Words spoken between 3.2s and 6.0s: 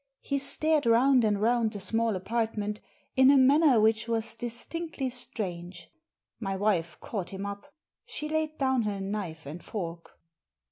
a manner which was distinctly strange.